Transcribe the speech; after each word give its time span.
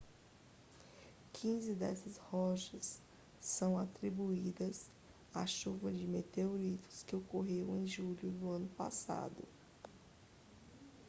quinze 1.31 1.75
dessas 1.75 2.17
rochas 2.31 2.99
são 3.39 3.77
atribuídas 3.77 4.89
à 5.31 5.45
chuva 5.45 5.91
de 5.91 6.07
meteoritos 6.07 7.03
que 7.03 7.15
ocorreu 7.15 7.75
em 7.77 7.85
julho 7.85 8.31
do 8.31 8.49
ano 8.49 8.67
passado 8.69 9.43